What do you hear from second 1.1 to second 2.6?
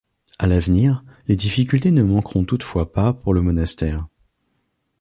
les difficultés ne manqueront